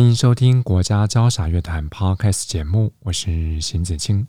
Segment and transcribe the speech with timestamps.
[0.00, 4.26] 欢迎收听国家交响乐团 Podcast 节目，我是邢子清。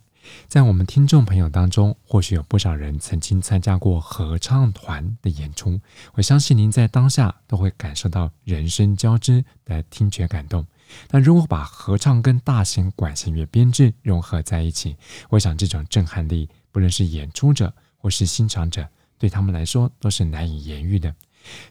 [0.50, 5.80] 在我们听众朋友当中，或许有不少人曾经参加过合唱团的演出。
[6.16, 10.68] 我相信您在当下都会感受到人声交织的听觉感动。
[11.08, 14.98] 但如果把合唱跟大型管弦乐编制融合在一起，
[15.30, 18.86] 我想这种震撼力，不论是演出者或是欣赏者，
[19.18, 21.16] 对他们来说都是难以言喻的。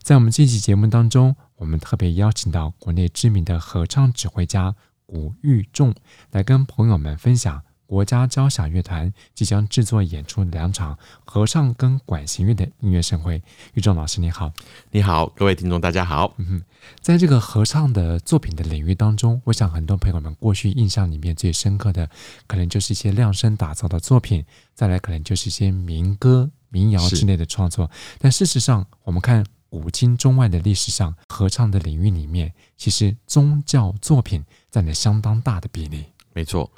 [0.03, 4.75] 在我们这期节目当中，我们特别邀请到国内知名的合唱指挥家
[5.07, 5.95] 古玉仲
[6.31, 7.63] 来跟朋友们分享。
[7.87, 13.43] 国家交响乐团即将制作演出两场合唱跟管弦乐的音乐盛会。
[13.75, 14.53] 玉仲老师，你好！
[14.93, 16.33] 你好，各位听众，大家好。
[16.37, 16.63] 嗯哼，
[17.01, 22.09] 在这个合唱的作品的领域当中，我想很多朋友们过去印象里面最深刻的，
[22.47, 27.91] 可能就是一些量身打造的作品，再来可能就是一些民歌、民谣之类的创作。
[28.21, 36.05] 但事实上，我们看古今中外的历史上，合唱的领域里面，其实宗教作品占了相当大的比例。
[36.35, 36.71] 没错。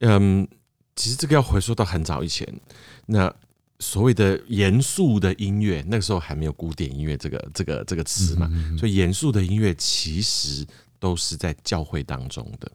[0.00, 0.48] 嗯，
[0.96, 2.48] 其实这个要回溯到很早以前，
[3.06, 3.32] 那
[3.78, 10.66] 所谓的严肃的音乐，那个时候还没有古典音乐这个这个这个词嘛，嗯嗯嗯，所以严肃的音乐其实
[10.98, 12.70] 都是在教会当中的，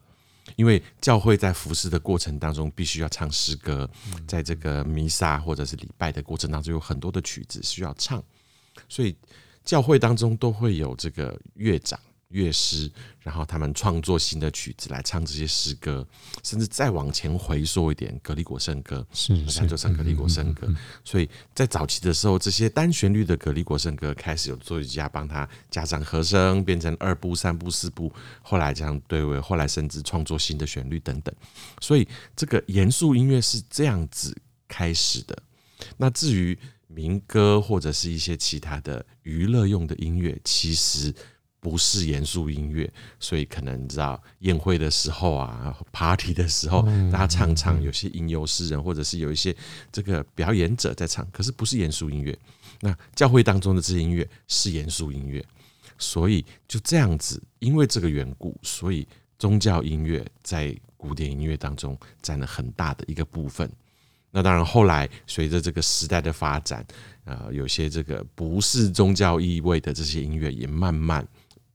[0.56, 3.88] 因为教会在服侍的过程当中必须要唱诗歌，
[4.26, 8.22] 在这个弥撒或者是礼拜的过程当中有很多的曲子需要唱，
[8.88, 9.16] 所以
[9.66, 12.00] 教会当中都会有这个乐长。
[12.30, 16.06] 乐师，然后他们创作新的曲子来唱这些诗歌，
[16.42, 20.68] 甚至再往前回溯一点，格里果圣歌是，是就唱格里果圣歌。
[21.04, 28.12] 所以在早期的时候，这些单旋律的格里果圣歌开始有作曲家帮他加上和声，变成二部、三部、四部，
[28.42, 31.32] 后来这样对位，后来甚至创作新的旋律等等。
[31.80, 35.38] 所以这个严肃音乐是这样子开始的。
[35.96, 36.58] 那至于
[36.96, 41.14] 民歌或者是一些其他的娱乐用的音乐，其实。
[41.58, 49.56] 不是严肃音乐，所以可能你知道宴会的时候啊，party 的时候，大家唱唱，有些吟游诗人，或者是有一些
[49.90, 52.38] 这个表演者在唱，可是不是严肃音乐。
[52.82, 55.44] 那教会当中的这些音乐是严肃音乐，
[55.98, 59.04] 所以就这样子，因为这个缘故，所以
[59.36, 63.68] 宗教音乐在古典音乐当中占了很大的一个部分。
[64.36, 66.86] 那当然，后来随着这个时代的发展，
[67.24, 71.26] 呃，有些这个不是宗教意味的这些音乐也慢慢。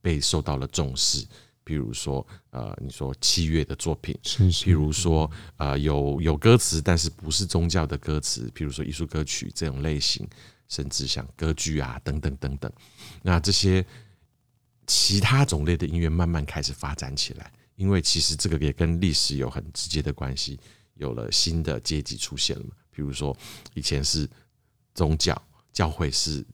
[0.04, 1.24] 被受到了重视，
[1.64, 10.28] 比如说，呃，你说器乐的作品，是是，比如说，呃，有有歌词，但是不是宗教的歌词，譬如说艺术歌曲这种类型，
[10.70, 12.72] 甚至像歌剧啊等等等等，
[13.22, 13.86] 那这些
[14.88, 20.60] 其他种类的音乐慢慢开始发展起来，因为其实这个也跟历史有很直接的关系，
[21.02, 23.36] 有了新的阶级出现了嘛，比如说
[23.74, 24.26] 以前是
[24.96, 25.40] 宗教，
[25.74, 26.46] 教会是。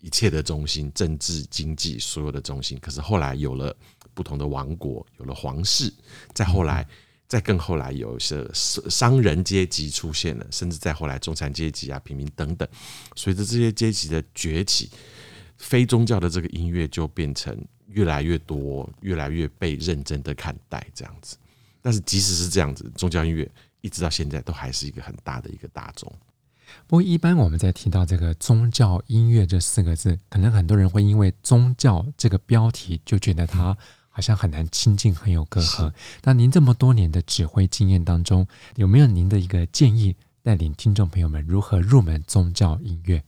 [0.00, 2.78] 一切的中心，政治、经济，所有的中心。
[2.78, 3.74] 可是后来有了
[4.12, 5.90] 不同的王国，有了皇室，
[6.34, 6.86] 再后来，
[7.26, 12.68] 再更后来，有些商人阶级出现了，甚至再后来中产阶级啊、平民等等。
[13.16, 14.90] 随着这些阶级的崛起，
[15.56, 21.38] 非宗教的这个音乐就变成越来越多，越来越被认真的看待这样子。
[21.80, 23.50] 但是即使是这样子，宗教音乐
[23.84, 26.10] 一直到现在都还是一个很大的一个大众。
[26.86, 33.76] 不过，一般我们在提到这个宗教音乐这四个字，可能很多人会因为宗教这个标题就觉得它
[34.08, 35.92] 好像很难亲近，很有隔阂。
[36.22, 43.22] 那您这么多年的指挥经验当中，有没有您的一个建议，带领听众朋友们如何入门宗教音乐？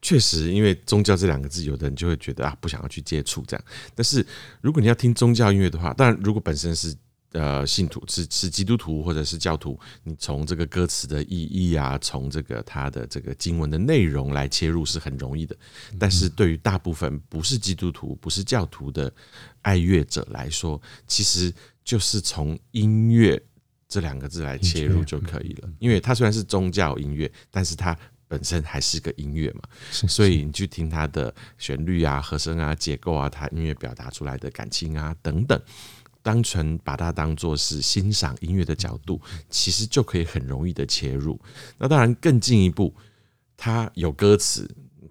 [0.00, 3.64] 确实，因为宗教这两个字，有的人就会觉得啊，不想要去接触这样。
[3.96, 4.24] 但是，
[4.60, 6.96] 如果你要听宗教音乐的话，当然，如果本身是
[7.32, 15.54] 呃，信徒是是基督徒或者是教徒，你从这个歌词的意义啊，从这个他的这个经文的内容来切入是很容易的。
[15.98, 19.12] 但是对于大部分不是基督徒、不是教徒的
[19.60, 21.52] 爱乐者来说，其实
[21.84, 23.38] 就是从音乐
[23.88, 25.68] 这两个字来切入就可以了。
[25.78, 27.94] 因为它虽然是宗教音乐，但是它
[28.26, 35.60] 本身还是个音乐嘛，所以你去听它的旋律啊、和声啊、结构啊，它音乐表达出来的感情啊等等。
[36.22, 41.40] 单纯把它当做是欣赏音乐的角度，其实就可以很容易的切入。
[41.78, 42.94] 那当然更进一步，
[43.56, 44.68] 它有歌词，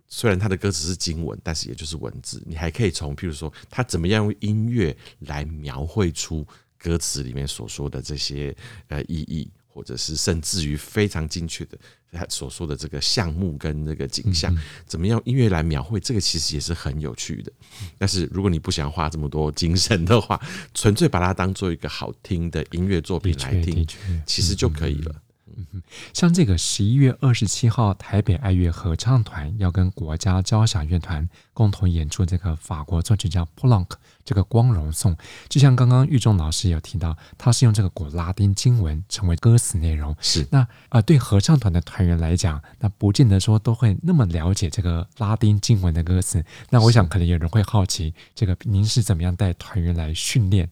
[0.07, 6.45] 虽然它的歌词是经文，但是也就是文字，你还可以从譬如说，它怎么样用音乐来描绘出
[6.77, 8.56] 歌词里面所说的这些
[8.88, 9.50] 呃意义。
[9.77, 11.77] 或者是甚至于非常精确的
[12.12, 14.51] 他所说的这个项目跟那个景象，
[14.88, 16.00] 怎么样音乐来描绘？
[16.00, 17.51] 这个其实也是很有趣的。
[17.95, 20.41] 但是如果你不想花这么多精神的话，
[20.74, 23.88] 纯粹把它当做一个好听的音乐作品来听，
[24.25, 25.15] 其实就可以了。
[25.56, 35.15] 嗯，像这个十一月二十七号，台北爱乐合唱团要跟国家交响乐团共同演出这个法国作曲家普朗克这个光荣颂。
[35.47, 40.13] 就像刚刚玉中老师有提到，他是用这个古拉丁经文成为歌词内容。
[40.19, 46.44] 是那啊、呃，对合唱团的团员来讲，那不见得说都会那么了解这个拉丁经文的歌词。
[46.69, 50.69] 那我想可能有人会好奇，这个您是怎么样带团员来训练？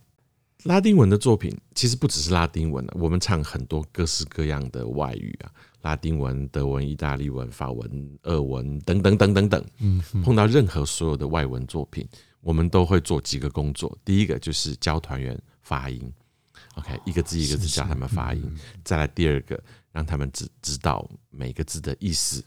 [0.64, 5.52] 拉丁文的作品其实不只是拉丁文，我们唱很多各式各样的外语啊，
[5.84, 9.64] 拉丁文、德文、意大利文、法文、俄文等等等等等。
[9.80, 12.08] 嗯，碰到任何所有的外文作品，
[12.46, 13.98] 我们都会做几个工作。
[14.06, 16.14] 第一个就是教团员发音
[16.76, 18.58] ，OK，一个字一个字教他们发音。
[18.84, 19.60] 再来第二个，
[19.92, 22.46] 让他们知知道每个字的意思，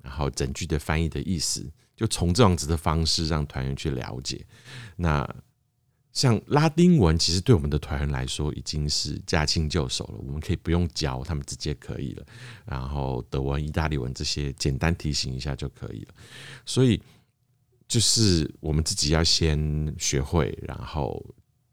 [0.00, 4.46] 然后整句的翻译的意思，就从这样子的方式让团员去了解。
[4.96, 5.28] 那
[6.10, 12.24] 像拉丁文，其实对我们的团员来说已经是驾轻就熟了，我们可以不用教，他们直接可以了。
[12.64, 16.14] 然后德文、意大利文这些简单提醒一下就可以了。
[16.64, 17.02] 所以
[17.88, 21.24] 就是我们自己要先学会，然后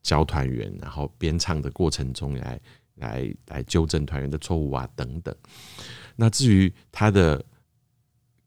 [0.04, 2.60] 教团员，然后编唱的过程中来
[2.96, 5.36] 来来纠正团员的错误啊等等。
[6.16, 7.44] 那至于他的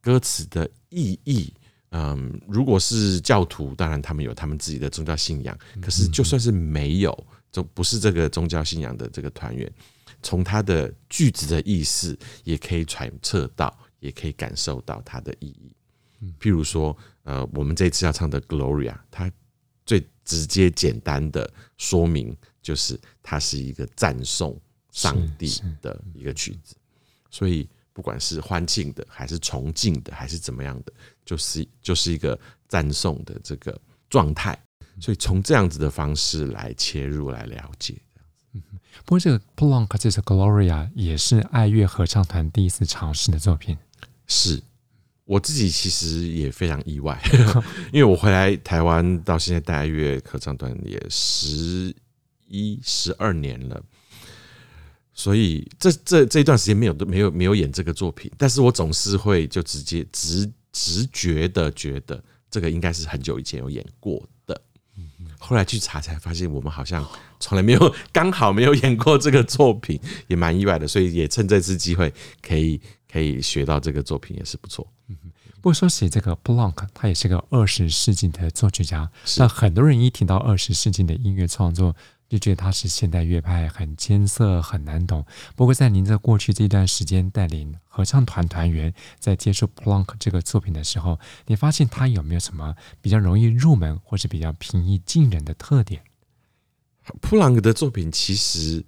[0.00, 1.52] 歌词的意义。
[1.96, 5.56] 嗯，如果是教徒，当然他们有他们自己的宗教信仰。
[5.80, 9.72] 可是就算是没有，就不是这个宗教信仰的这个团员，
[10.20, 15.70] 从他的句子的意思，也可以揣测到，也可以感受到它的意义。
[16.40, 19.30] 譬如说，呃，我们这次要唱的《Gloria》，它
[19.86, 24.60] 最直接简单的说明就是，它是一个赞颂
[24.90, 26.74] 上帝的一个曲子，
[27.30, 27.68] 所以。
[27.96, 30.92] 不管是欢庆的，还是崇敬的，还是怎么样的，
[31.24, 32.36] 就是就是一个
[32.66, 33.80] 赞颂的这个
[34.10, 34.60] 状态。
[35.00, 37.96] 所以从这样子的方式来切入来了解。
[38.50, 38.60] 嗯，
[39.04, 43.78] 不过这个 Poulenc 这首 Gloria 也是爱乐合唱团第一次尝试的作品。
[44.26, 44.60] 是
[45.24, 47.18] 我自己其实也非常意外，
[47.92, 51.94] 因为我回来台湾到现在大约合唱团也十
[52.46, 53.82] 一十二年了。
[55.16, 64.60] 所以这这这一段时间没有没有没有演这个作品，但是我总是会就直接直直觉的觉得这个应该是很久以前有演过的。
[65.38, 67.06] 后来去查才发现，我们好像
[67.38, 70.88] 从来没有刚好没有演过这个作品，也蛮意外的。
[70.88, 72.12] 所以也趁这次机会
[72.42, 72.80] 可以
[73.10, 74.86] 可以学到这个作品也是不错。
[75.64, 79.10] 不过说起这个 Poulenc，他也是个二十世纪的作曲家。
[79.38, 81.96] 那很多人一听到二十世纪的音乐创作，
[82.28, 85.24] 就觉得他是现代乐派，很艰涩，很难懂。
[85.56, 96.02] 不过，在您在过去这段时间带领合唱团团员在接触普朗克这个作品的时候，你发现他有没有什么比较容易入门，或是比较平易近人的特点？
[97.22, 98.84] 普朗克的作品其实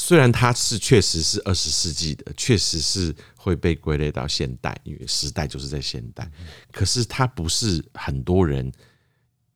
[0.00, 6.30] 虽然它是确实是二十世纪的，确实是会被归类到现代，因为时代就是在现代。
[6.72, 8.72] 可是它不是很多人。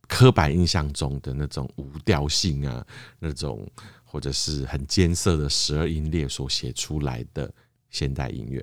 [0.06, 2.86] 刻板印象中的那种无调性啊，
[3.18, 3.66] 那种
[4.04, 7.50] 或者是很艰涩的十二音列所写出来的
[7.88, 8.62] 现代音乐，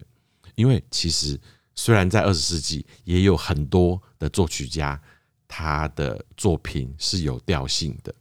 [0.53, 1.37] 因为其实
[1.73, 5.01] 虽然在二十世纪也有很多的作曲家，
[5.47, 8.13] 他的作品是有调性的，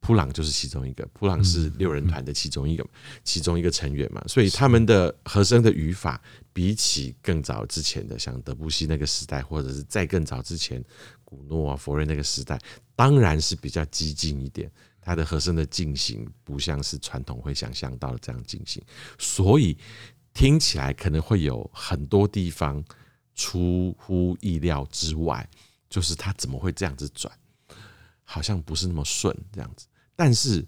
[0.00, 2.86] 普朗就是其中一个，普朗是六人团的其中一个，
[3.24, 6.20] 其中一个成员嘛，所以他们的和声的语法
[6.52, 10.82] 比起更早之前的，像德布西那个时代，或者是再更早之前。
[11.24, 12.58] 古诺啊，佛瑞那个时代
[12.96, 18.82] 当然是比较激进一点，它的和声的进行不像是传统会想象到的这样进行，
[19.18, 19.76] 所以
[20.32, 22.82] 听起来可能会有很多地方
[23.34, 25.46] 出乎意料之外，
[25.90, 27.30] 就是它怎么会这样子转，
[28.30, 29.86] 好像不是那么顺这样子。
[30.14, 30.62] 但是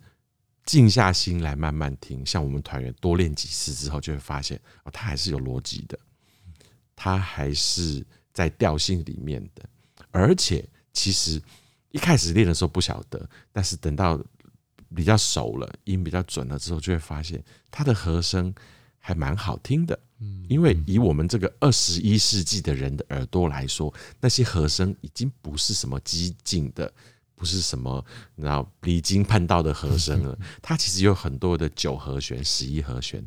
[0.65, 5.99] 静下心来慢慢听，像我们团员多练几次之后，就会发现哦，它还是有逻辑的，
[6.97, 9.69] 它还是在调性里面的。
[10.11, 11.41] 而且，其实
[11.91, 14.19] 一开始练的时候不晓得，但是等到
[14.95, 18.55] 比较熟了，音比较准了之后，就会发现它的和声
[18.99, 19.99] 还蛮好听的。
[20.49, 26.93] 因为以我们这个二十一世纪的人的耳朵来说，那些和声已经不是什么激进的，
[27.41, 28.05] 不是什么
[28.37, 30.39] 然后离经叛道的和声了。
[30.61, 33.27] 它其实有很多的九和弦、十一和弦、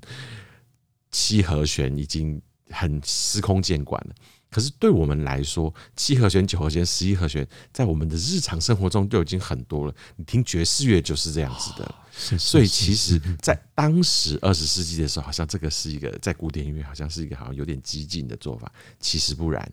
[1.09, 2.39] 七和弦，已经
[2.69, 4.13] 很司空见惯了。
[4.51, 9.95] 可是对我们来说，七和弦、九和弦、十一和弦，在我们的日常生活中就已经很多了。
[10.15, 11.83] 你听爵士乐就是这样子的。
[11.83, 18.71] 哦、是是是是，所以其实，在当时二十世纪的时候，好像这个是一个在古典音乐，好像是一个好像有点激进的做法。
[18.99, 19.67] 其实不然，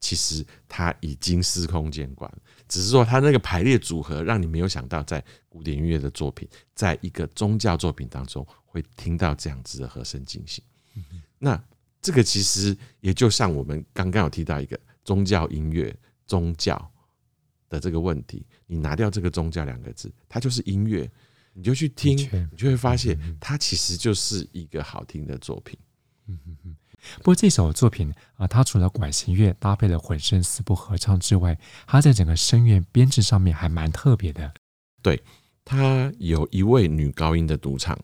[0.00, 2.28] 其实它已经司空见惯。
[2.68, 10.62] 只是说，它那个排列组合，让你没有想到，在古典音乐的作品，在一个宗教作品当中，会听到这样子的和声进行。
[11.38, 11.62] 那。
[12.02, 15.92] 这个其实也就像我们刚刚有提到一个宗教音乐、
[16.24, 16.92] 宗教
[17.68, 21.10] 的这个问题，你拿掉这个“宗教”两个字，它就是音乐，
[21.52, 22.16] 你就去听，
[22.52, 25.76] 你就会发现它其实就是一个好听的作品。
[27.18, 34.52] 不过这首作品啊，它除了管弦乐搭配了混声四部合唱之外，它在整个声乐编制上面还蛮特别的。
[35.02, 35.22] 对，
[35.64, 37.98] 它有一位女高音的独唱。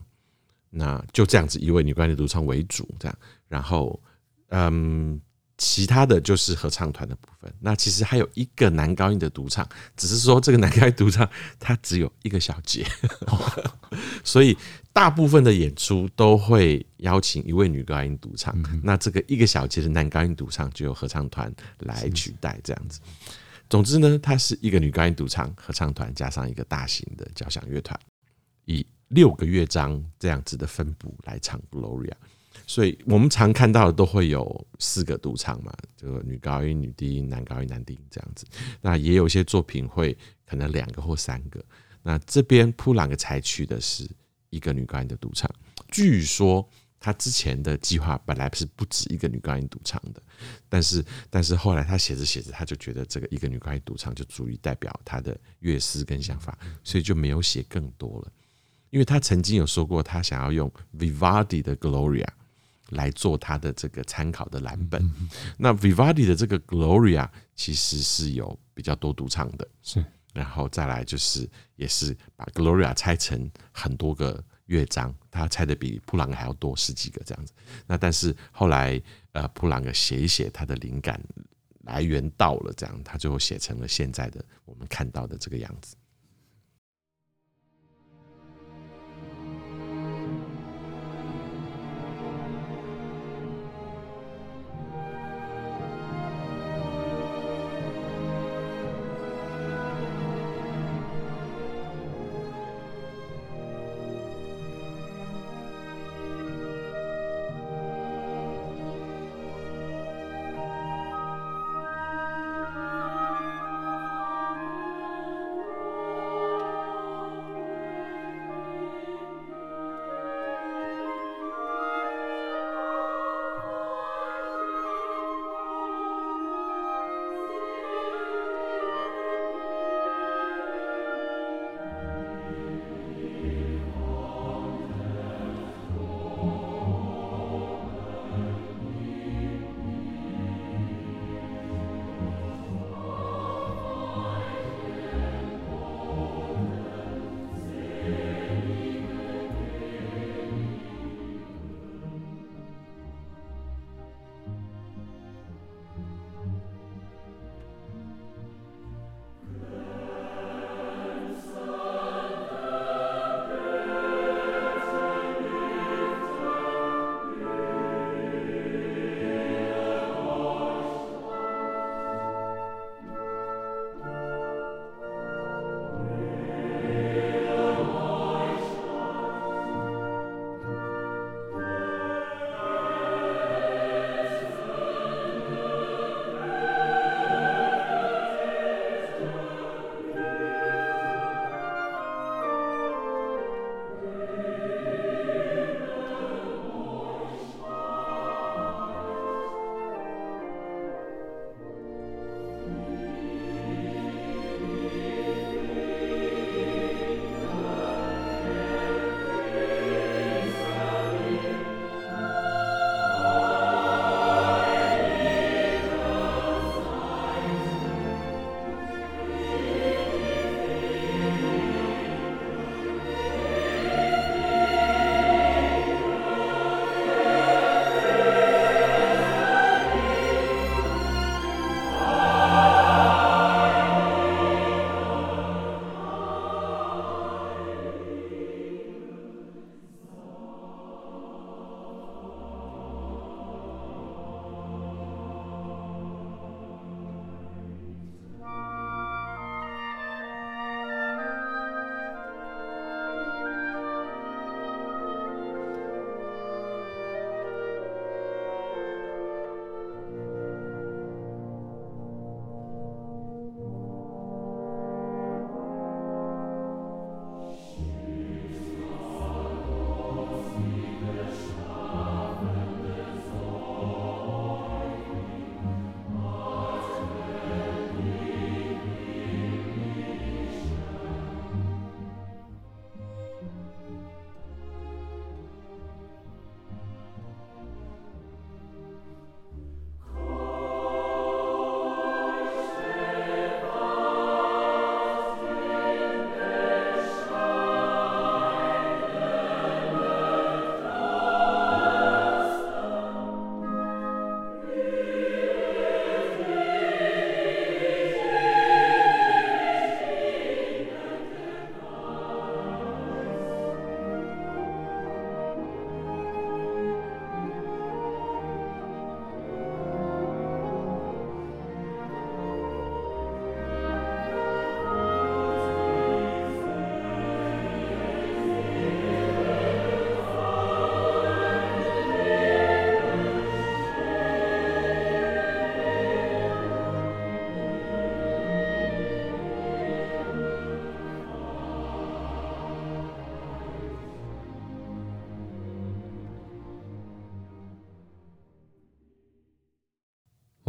[0.75, 4.01] 那就这样子，一位女高音的独唱为主，这样，然后，
[4.49, 5.21] 嗯，
[5.59, 7.53] 其他的就是合唱团的部分。
[7.61, 9.69] 那其实还有一个男高音的独唱，
[9.99, 11.29] 只是说这个男高音独唱
[11.61, 12.87] 他只有一个小节，
[14.25, 14.57] 所以
[14.93, 18.55] 大部分的演出都会邀请一位女高音独唱。
[18.83, 23.01] 那这个一个小节的男高音独唱就由合唱团来取代，这样子。
[23.69, 27.99] 总之呢，它是一个女高音独唱合唱团加上一个大型的交响乐团，
[28.67, 28.87] 以。
[29.13, 32.15] 六个乐章这样子的分布来唱 Gloria，
[32.67, 38.47] 所以我们常看到的都会有四个独唱嘛，这个女高音、女低音、男高音、男低音这样子。
[38.81, 41.63] 那也有些作品会可能两个或三个。
[42.03, 44.09] 那这边普朗克采取的是
[44.53, 45.51] 一个女高音的独唱。
[45.91, 46.67] 据说
[47.01, 50.23] 他之前的计划本来是不止一个女高音独唱的，
[50.69, 58.33] 但是但是后来他写着写着，他就觉得这个一个女高音独唱就足以代表他的乐思跟想法，所以就没有写更多了。
[58.91, 62.29] 因为他曾经有说过，他想要用 Vivaldi 的 Gloria
[62.91, 65.13] 来做他的这个参考的蓝本。
[65.57, 70.05] 那 Vivaldi 的这个 Gloria 其实是有比较多独唱的，是。
[70.33, 77.53] 然后再来就是，也是把 Gloria 拆成很多个乐章，他拆的比普朗克还要多十几个这样子。
[77.87, 79.01] 那但是后来，
[79.33, 81.21] 呃，普朗克写一写，他的灵感
[81.85, 85.97] 来源到了这样，他最后写成了现在的我们看到的这个样子。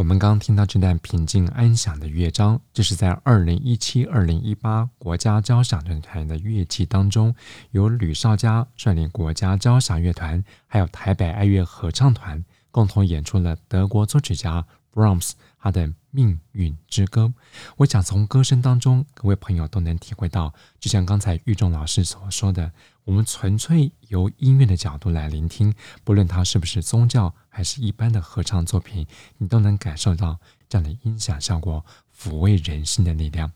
[0.04, 7.34] 我们刚听到这段平静安详的乐章，这是在二零一七、二零一八国家交响乐团的乐器当中，
[7.72, 17.26] 由吕绍佳率领国家交响乐团，还有台北爱乐合唱团共同演出了德国作曲家 Brahms 他的《命运之歌》。
[17.78, 22.72] 我想从歌声当中，各位朋友都能体会到，就像刚才玉仲老师所说的。
[23.06, 25.74] 我们纯粹由音乐的角度来聆听，
[26.06, 29.06] 不论它是不是宗教，还是一般的合唱作品，
[29.40, 30.40] 你都能感受到
[30.70, 31.86] 这样的音响效果，
[32.18, 33.52] 抚慰人心的力量。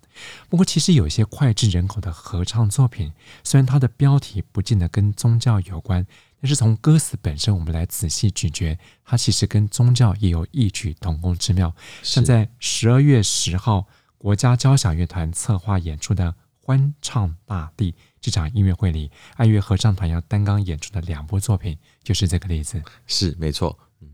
[0.50, 6.06] 不过，其实有一些脍炙人口的合唱作品，虽然它的标题不见得跟宗教有关，
[6.39, 11.76] 但是从歌词本身，我们来仔细咀嚼，它其实跟宗教也有异曲同工之妙。
[12.04, 17.91] 像在十二月十号，国家交响乐团策划演出的《欢唱大地》。
[18.19, 22.82] 这场音乐会里，爱乐合唱团要担纲演出的两部作品，就是这个例子。
[23.06, 24.10] 是没错，嗯，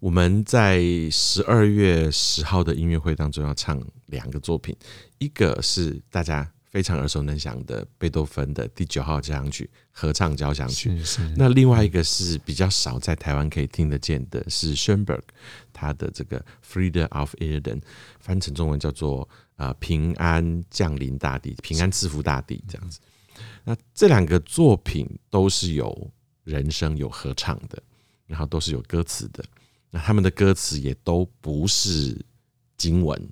[0.00, 4.76] 我们在十二月十号的音乐会当中要唱两个作品，
[5.18, 11.34] 一个是大家非常耳熟能详的贝多芬的第九号交响曲合唱交响曲，是是。
[11.36, 15.22] 那另外一个是比较少在台湾可以听得见的，是 Schoenberg
[15.72, 17.80] 他的这个 Freedom of Erden，
[18.18, 22.98] 翻成中文叫做呃平安降临大地，平安赐福大地这样子。
[23.62, 26.10] 那这两个作品都是有
[26.42, 27.80] 人声、有合唱的，
[28.26, 29.44] 然后都是有歌词的。
[29.92, 32.20] 那他们的歌词也都不是
[32.76, 33.30] 经文，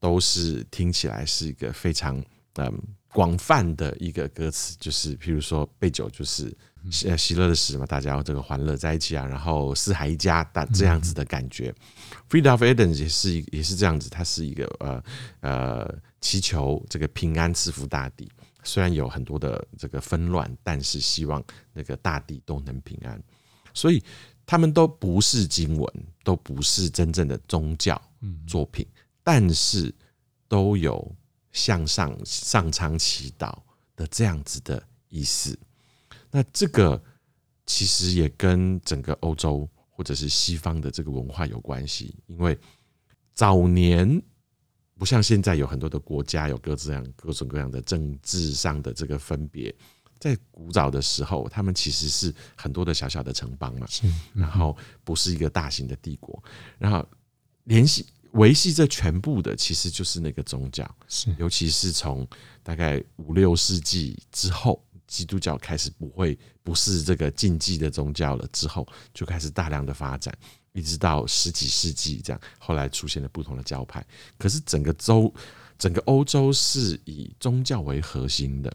[0.00, 2.22] 都是听起来是一个非常
[2.54, 2.82] 嗯
[3.12, 6.54] 广泛的一个歌词，就是譬如说杯酒就是
[6.90, 11.74] 喜喜乐的时嘛，大家要这个欢乐在一起啊，然后四海一家大这样子的感觉。
[12.28, 15.02] Freedom of Erden 也是也是这样子，它是一个呃
[15.40, 18.30] 呃祈求这个平安赐福大地。
[18.64, 23.20] 虽然有很多的这个纷乱，但是希望那个大地都能平安，
[23.72, 24.02] 所以
[24.44, 28.00] 他们都不是经文，都不是真正的宗教
[28.46, 28.86] 作品，
[29.30, 29.94] 但是
[30.48, 31.14] 都有
[31.52, 33.54] 向上上苍祈祷
[33.94, 35.58] 的这样子的意思。
[36.30, 36.98] 那这个
[37.66, 42.58] 其实也跟整个欧洲或者是西方的这个文化有关系，因为
[43.34, 44.22] 早年。
[44.96, 49.72] 不像现在有很多的国家有各自样各种各样的政治上的这个分别，
[50.18, 53.86] 在古早的时候，他们其实是很多的小小的城邦嘛，
[54.34, 56.42] 然后不是一个大型的帝国，
[56.78, 57.08] 然后
[57.62, 62.26] 联系维系这全部的其实就是那个宗教，是尤其是从
[62.62, 70.36] 大概五六世纪之后，基督教开始不会不是这个禁忌的宗教了之后，就开始大量的发展。
[70.72, 74.06] 一直到十几世纪这样，后来出现了不同的教派。
[74.36, 75.32] 可是整个洲，
[75.76, 78.72] 整个欧洲是以宗教为核心的。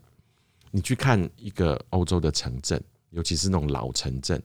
[0.72, 4.42] 你去看一个欧洲的城镇，尤其是那种老城镇，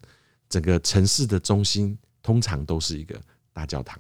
[0.48, 3.20] 整个城市的中心通常都是一个
[3.52, 3.98] 大教堂。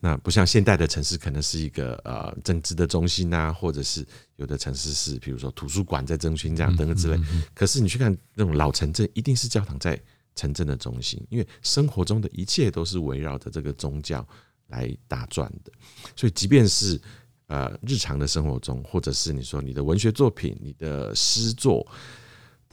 [0.00, 4.06] 那不像现代的城市，可能是一个呃政治的中心啊，或者是
[4.36, 7.20] 有的城市是比如说图书馆在中心这样等等之类。
[7.54, 10.00] 可是你去看那种老城镇，一定是教堂在。
[10.38, 14.22] 城镇的中心，因为生活中的一切都是围绕着这个宗教
[14.66, 15.72] 来打转的，
[16.14, 17.00] 所以即便是
[17.46, 21.86] 呃日常的生活中，或者是你说你的文学作品、你的诗作，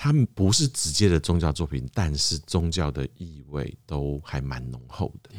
[0.03, 5.29] 他们不是直接的宗教作品，但是宗教的意味都还蛮浓厚的，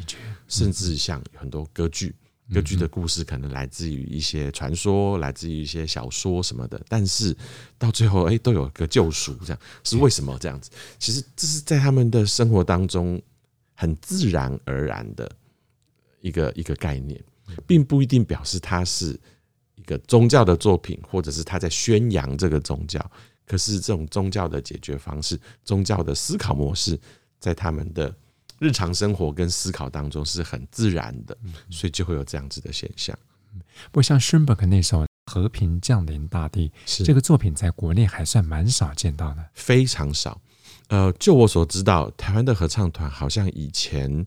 [0.49, 2.17] 甚至像很多歌剧。
[2.51, 7.37] 歌剧的故事可能来自于一些传说，来自于一些小说什么的，但是
[7.77, 10.71] 到最后，哎，都有个救赎，这样是为什么这样子？
[10.99, 13.21] 其实这是在他们的生活当中
[13.75, 15.31] 很自然而然的
[16.23, 17.23] 一个一个概念，
[17.67, 19.21] 并不一定表示它是
[19.75, 23.11] 一个宗教的作品，或者是他在宣扬这个宗教。
[23.47, 26.99] 可是这种宗教的解决方式、宗教的思考模式，
[27.39, 28.15] 在他们的。
[28.61, 31.37] 日常生活跟思考当中是很自然的，
[31.69, 33.15] 所以就会有这样子的现象。
[33.91, 40.41] 不过像舒伯克那首《和平降临大地》是这个作品，在国内还算蛮少见到的，非常少。
[40.87, 44.25] 呃，就我所知道，台湾的合唱团好像以前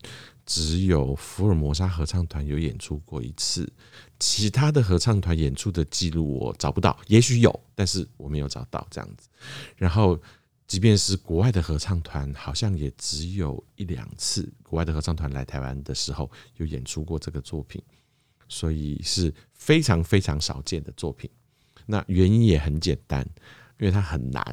[0.47, 3.71] 只有福尔摩沙合唱团有演出过一次，
[4.17, 9.29] 其他的合唱团演出的记录我找不到，也许有，但是我没有找到这样子。
[9.75, 10.19] 然后。
[10.67, 14.51] 即便是国外的合唱团，好像也只有一两次。
[14.61, 17.81] 国外的合唱团来台湾的时候，有演出过这个作品，
[18.49, 21.29] 所以是非常非常少见的作品。
[21.85, 23.25] 那原因也很简单，
[23.79, 24.43] 因为它很难，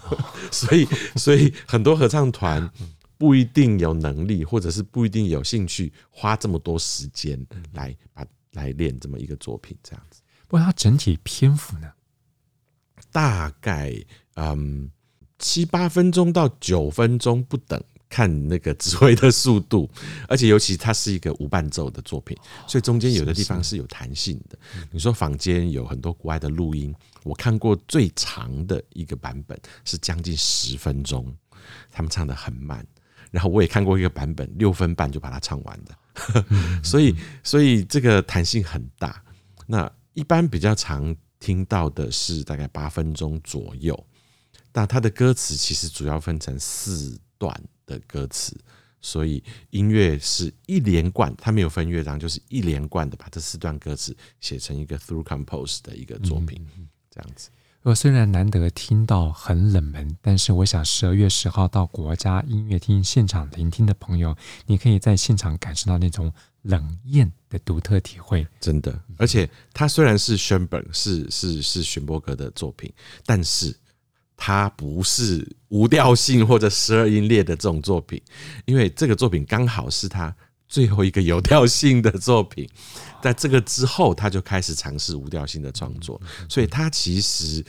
[0.50, 2.72] 所以所以很多合唱团
[3.18, 10.22] 不一定有能力，或者是不一定有兴趣花这么多时间来把来练这么一个作品这样子。
[10.46, 11.92] 不过它整体篇幅呢，
[13.12, 13.94] 大概
[14.36, 14.90] 嗯。
[15.40, 19.88] 七八分钟到九分钟不等，看那个指挥的速度，
[20.26, 24.58] 而且尤其它是一个无伴奏的作品，所以中间有的地方是有弹性的。
[24.90, 31.32] 你说坊间有很多国外的录音，我看过最长的一个版本是将近十分钟，
[31.92, 32.84] 他们唱得很慢。
[33.30, 36.44] 然后我也看过一个版本，六分半就把它唱完的。
[36.82, 39.22] 所以所以这个弹性很大。
[39.66, 44.06] 那一般比较常听到的是大概八分钟左右，
[44.72, 47.60] 那它的歌词其实主要分成四段。
[47.88, 48.54] 的歌词，
[49.00, 56.62] 所以音乐是一连贯，它没有分乐章，就是一连贯的把这四段歌词写成一个 through compose 的一个作品，
[57.10, 57.48] 这样子。
[57.82, 64.36] 我虽然难得听到很冷门，但是我想十二月十号到国家音乐厅现场聆听的朋友，
[64.66, 68.46] 你可以在现场感受到那种冷艳的独特体会。
[68.60, 72.92] 真的，而且它虽然是 Schoenberg 是是是选伯格的作品，
[73.24, 73.74] 但是。
[74.40, 78.22] 它不是无调性或者十二音列的这种作品，
[78.66, 80.32] 因为这个作品刚好是他
[80.68, 82.64] 最后一个有调性的作品，
[83.20, 87.64] 在这个之后他就开始尝试无调性的创作，所以他其实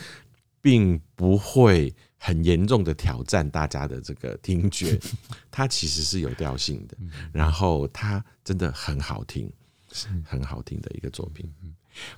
[0.62, 5.00] 并不会很严重的挑战大家的这个听觉，
[5.50, 6.98] 它其实是有调性的，
[7.32, 9.52] 然后它真的很好听，
[9.92, 10.08] 是。
[10.26, 11.50] 很好听的一个作品。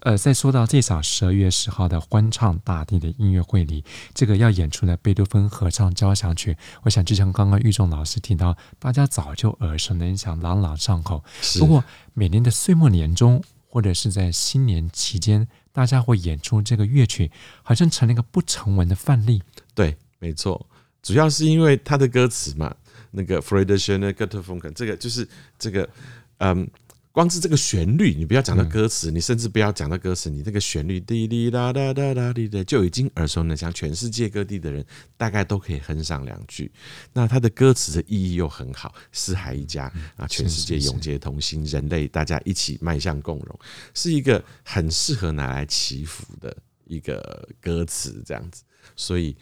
[0.01, 11.23] 呃，在说到这场十二月十号的欢唱大地的音乐会里，这个要演出的贝多芬合唱交响曲，我想就像刚刚玉仲老师提到，大家早就耳熟能详、朗朗上口。
[11.59, 17.31] 不过每年的岁末年终或者是在新年期间，大家会演出这个乐曲，
[17.63, 19.41] 好像成了一个不成文的范例。
[19.73, 20.67] 对，没错，
[21.01, 22.75] 主要是因为它的歌词嘛，
[23.11, 25.89] 那个 Freude schöne Götterfunken，这个就是这个，
[26.37, 26.69] 嗯。
[27.11, 34.85] 光是这个旋律，你不要讲到歌词，你甚至不要讲到歌词，你这个旋律滴滴答答答答滴的，就已经耳熟能详，全世界各地的人
[35.17, 36.71] 大概都可以哼上两句。
[37.11, 43.59] 那它的歌词的意义又很好，四海一家啊，全世界永结同心，人类大家一起迈向共荣，
[43.93, 48.63] 是一个很适合拿来祈福的一个歌词，这样子，
[48.95, 49.35] 所以。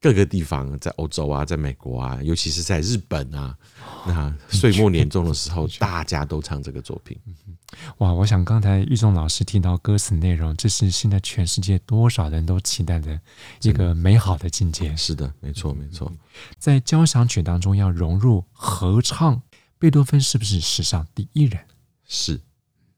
[0.00, 3.56] 各个地方，在欧洲啊，在美国啊，尤其是在日本啊，
[4.06, 7.18] 那岁末年终的时候，大家都唱这个作品。
[7.98, 8.12] 哇！
[8.12, 13.20] 我想刚才玉仲老师提到歌词内容，这是现在全世界多少人都期待的
[13.62, 14.94] 一个美好的境界。
[14.96, 16.10] 是的，没错，没错。
[16.58, 19.42] 在交响曲当中要融入合唱，
[19.80, 21.60] 贝多芬是不是史上第一人？
[22.06, 22.40] 是，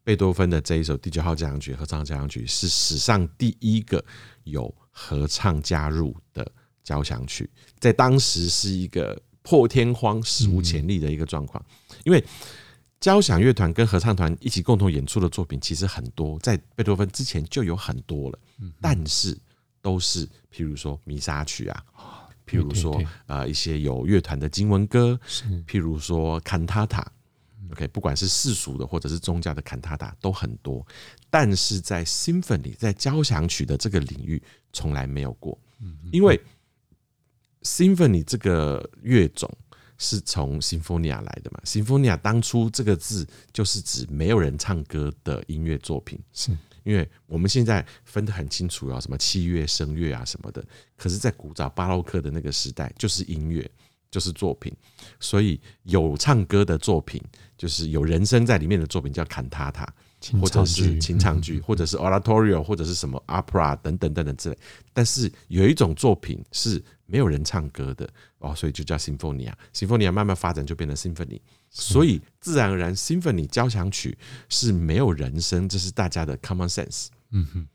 [0.04, 4.04] 贝多芬的这一首第九号交响曲合唱交响曲是史上第一个
[4.44, 6.46] 有合唱加入的。
[6.90, 7.48] 交响曲
[7.78, 11.64] 在当时是一个破天荒、史无前例的一个状况，
[12.04, 12.22] 因为
[12.98, 18.38] 交响乐团跟合唱团一起共同演出的作品其实很多，在贝多芬之前就有很多了，
[18.80, 19.38] 但是
[19.80, 21.84] 都是譬如说弥撒曲啊，
[22.44, 25.18] 譬如说呃一些有乐团的经文歌，
[25.64, 27.06] 譬如说坎塔塔
[27.70, 30.84] ，OK，不管是世俗的或者是宗教的坎塔塔都很多，
[31.30, 35.56] 但是在 Symphony 在交响曲的这个领域从来没有过，
[36.10, 36.38] 因为。
[37.62, 39.50] Symphony 这个乐种
[39.98, 46.50] 是从 Symphonia 来的嘛？Symphonia 当初这个字就是指没有人唱歌的音乐作品，是
[46.84, 50.64] 因为我们现在分得很清楚啊，什么器乐、声乐啊什么的。
[50.96, 53.70] 可是，在古早巴洛克的那个时代，就是音乐，
[54.10, 54.74] 就是作品。
[55.20, 57.22] 所以有唱歌的作品，
[57.58, 59.86] 就是有人声在里面的作品，叫 cantata。
[60.40, 64.58] 或者是清唱剧，或者是 oratorio，或者是什么 opera 等等等等之类。
[64.92, 69.52] 但是有一种作品是没有人唱歌的哦，所以就叫 symphonia。
[69.74, 74.16] symphonia 慢慢发展就变成 symphony，所以自然而然 symphony 交响曲
[74.48, 77.06] 是没有人声，这是大家的 common sense。
[77.30, 77.68] 嗯哼。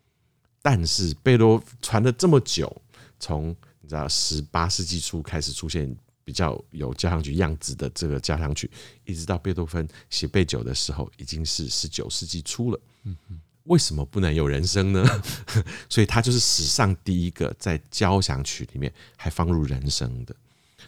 [0.62, 2.82] 但是贝多传了这么久，
[3.20, 5.96] 从你知道十八世纪初开始出现。
[6.26, 8.70] 比较有交响曲样子的这个交响曲，
[9.06, 12.80] 一直到贝多芬写贝九的时候，已经是十九世纪初了。
[13.66, 15.04] 为什么不能有人声呢？
[15.88, 20.36] 所以他就是史上第一个在交响曲里面还放入人声的。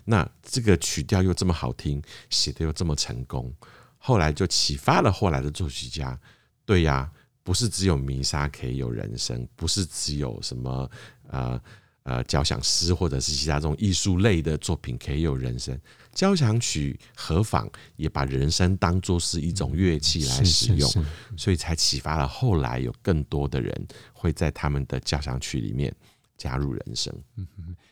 [0.06, 3.54] 那这个曲调又这么好听，写的又这么成功，
[3.97, 6.19] 后来就启发了后来的作曲家。
[6.65, 7.12] 对呀，
[7.43, 10.89] 不是只有弥撒可以有人声，不是只有什么
[11.30, 11.62] 啊。
[12.08, 15.78] 呃，交响诗或者是其他这种艺术类的作品可以有人声，
[16.13, 20.89] 交响曲何妨也把人声当作是一种乐器来使用，
[21.36, 25.93] 所以才启发了后来有更多的人会在他们的交响曲里面
[26.38, 27.13] 加入人声。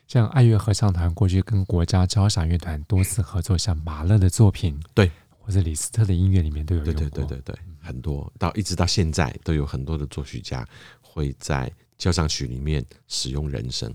[0.08, 7.02] 像爱乐合唱团过去跟国家交响乐团多次合作，像马勒的作品，对，或者李斯特的音乐里面都有用过。
[7.02, 10.66] 对对对对对，很多到一直到现在都有很多的作曲家
[11.02, 13.94] 会在交响曲里面使用人声。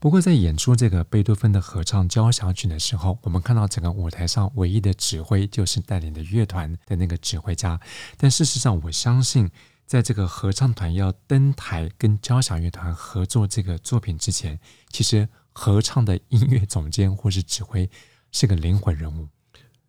[0.00, 7.80] 不过，在演出这个贝多芬的合唱交响曲的时候，我们看到整个舞台上唯一的指挥就是带领的乐团的那个指挥家。
[8.16, 9.50] 但事实上，我相信，
[9.86, 17.90] 在这个合唱团要登台跟交响乐团合作这个作品之前，其实合唱的音乐总监或是指挥
[18.30, 19.26] 是个灵魂人物。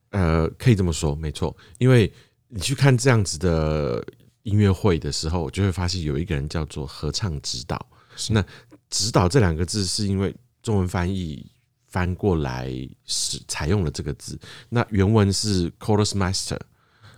[0.09, 1.55] 呃，可以这么说，没错。
[1.77, 2.11] 因为
[2.47, 4.03] 你去看这样子的
[4.41, 7.85] 音乐会的时候，就会发现有一个人叫做合唱指导。
[8.31, 8.43] 那
[8.89, 11.45] 指导这两个字是因为中文翻译
[11.87, 12.71] 翻过来
[13.05, 16.59] 是采用了这个字，那原文是 chorus master。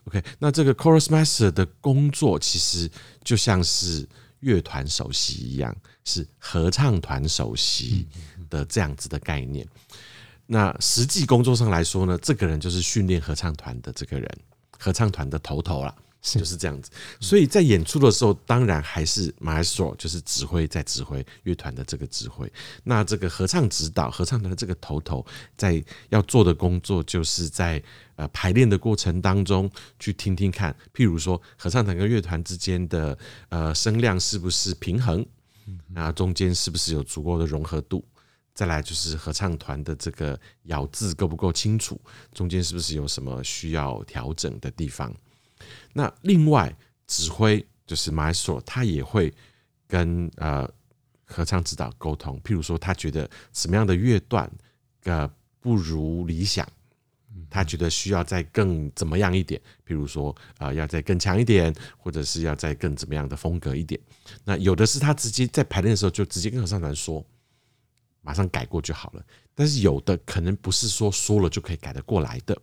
[0.05, 2.89] OK，那这个 chorus master 的工作其实
[3.23, 4.07] 就像是
[4.39, 8.07] 乐团首席一样，是合唱团首席
[8.49, 9.67] 的这样子的概念。
[10.47, 14.29] 那实际工作上来说呢，这个人就是训练合唱团的这个人，
[14.77, 15.95] 合唱团的头头了。
[16.21, 22.51] 是就是这样子，所以在演出的时候，当然还是 maestro，就是指挥在指挥乐团的这个指挥。
[22.83, 25.25] 那这个合唱指导、合唱团的这个头头，
[25.57, 27.81] 在要做的工作，就是在
[28.17, 33.17] 呃排练的过程当中去听听看，譬如说合唱团跟乐团之间的
[33.49, 35.25] 呃声量是不是平衡，
[35.87, 38.05] 那中间是不是有足够的融合度？
[38.53, 41.99] 再来就是合唱团的这个咬字够不够清楚，
[42.31, 45.11] 中间是不是有什么需要调整的地方？
[45.93, 46.75] 那另外，
[47.07, 49.33] 指挥就是 maestro，他也会
[49.87, 50.69] 跟呃
[51.25, 52.39] 合唱指导沟通。
[52.41, 54.49] 譬如说，他觉得什么样的乐段
[55.03, 56.67] 呃不如理想，
[57.49, 59.59] 他觉得需要再更怎么样一点。
[59.85, 63.99] 譬如说，呃，要再更强一点，或者是要再更怎么样的风格一点。
[64.43, 67.25] 那有的是他直接在排练的时候就直接跟合唱团说，
[68.21, 69.25] 马上改过就好了。
[69.53, 72.57] 但是有的可能不是说说了就可以改得过来的。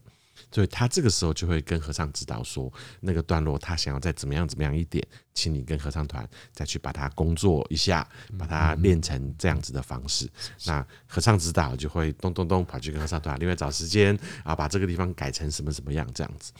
[0.50, 8.08] 所以他这个时候就会跟合唱指导说，那个段落他想要再怎么样怎么样一点，请你跟合唱团再去把它工作一下，
[8.38, 10.28] 把它练成这样子的方式。
[10.64, 16.52] 那合唱指导就会咚咚咚跑去跟合唱团另外找时间啊，把这个地方改成什么什么样这样子。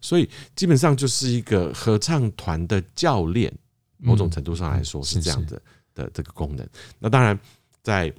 [0.00, 3.52] 所以基本上就是一个合唱团的教练，
[3.98, 5.60] 某种程度上来说是这样的
[5.94, 6.68] 的这个功能。
[6.98, 7.38] 那当然
[7.82, 8.12] 在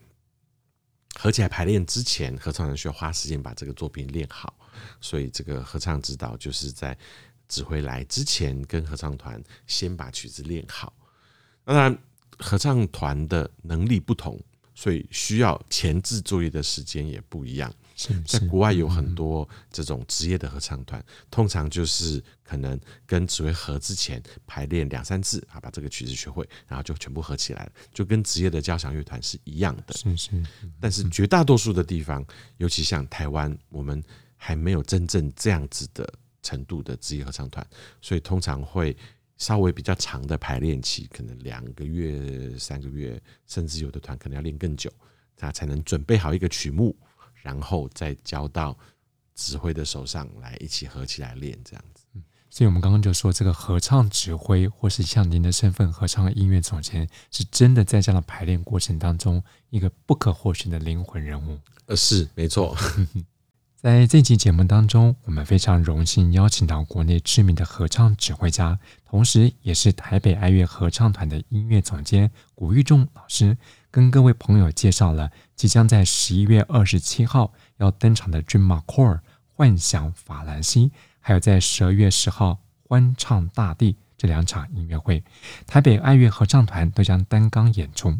[1.15, 4.53] 合起来排练之前，合唱团需要花时间把这个作品练好。
[5.01, 6.97] 所以，这个合唱指导就是在
[7.47, 10.91] 指挥来之前，跟合唱团先把曲子练好。
[11.63, 11.97] 当然，
[12.39, 14.39] 合唱团的能力不同，
[14.73, 17.73] 所以需要前置作业的时间也不一样。
[18.25, 29.93] 在国外有很多这种职业的合唱团，通常就是可能跟指挥合之前排练两三次啊，把这个曲子学会，然后就全部合起来了，就跟职业的交响乐团是一样的。
[29.93, 30.31] 是是。
[30.81, 32.25] 但是绝大多数的地方，
[32.57, 34.03] 尤其像台湾，我们。
[34.45, 37.65] 还没有真正这样子的程度的职业合唱团，
[38.01, 38.93] 所以通常会
[39.37, 44.91] 稍微比较长的排练期，可能两个月、三个月，甚至有的团可能要练更久，
[45.37, 46.93] 他才能准备好一个曲目，
[47.35, 48.77] 然后再交到
[49.33, 52.03] 指挥的手上来一起合起来练这样子。
[52.49, 61.57] 所以我们刚刚就说，这个合唱指挥，或是像您的身份，合唱音乐总监，是真的在这样的排练过程当中一个不可或缺的灵魂人物。
[61.85, 62.75] 呃，是没错。
[63.83, 73.57] 在这期节目当中，我们非常荣幸邀请到国内知名的合唱指挥家，同时也是台北爱乐合唱团的音乐总监古玉仲老师，
[73.91, 79.15] 跟各位朋友介绍了即将在十一月二十七号要登场的《Dream Core》
[79.53, 85.21] 幻想法兰西，还有在十二月十号欢唱大地这两场音乐会，
[85.67, 88.17] 台北爱乐合唱团都将担纲演出。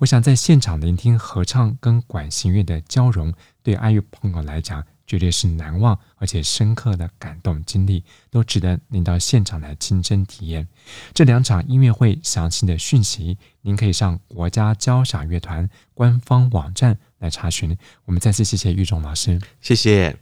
[0.00, 10.66] 我想在现场聆听合唱跟管弦乐的交融，对爱乐朋友来讲，绝对是难忘而且深刻的感动经历，都值得您到现场来亲身体验。
[11.14, 17.76] 这两场音乐会详细的讯息，您可以上国家交响乐团官方网站来查询。
[18.04, 20.16] 我们再次谢谢玉仲老师，谢谢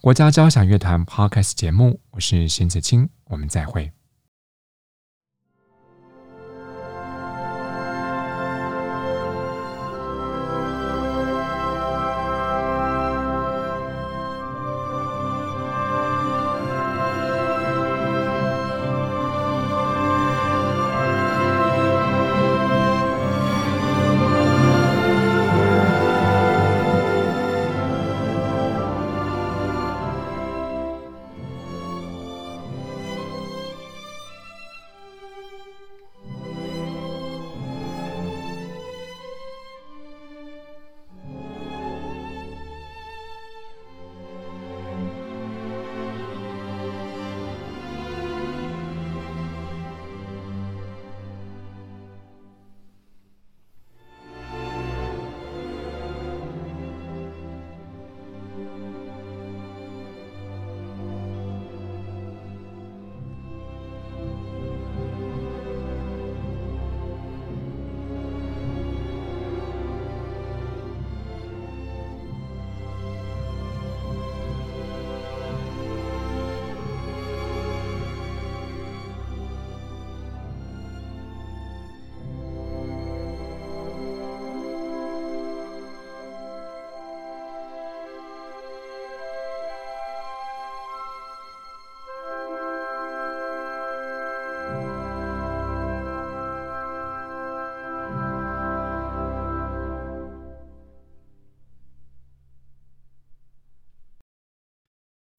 [0.00, 3.90] 国家交响乐团 Podcast 节目，我是邢子清，我们再会。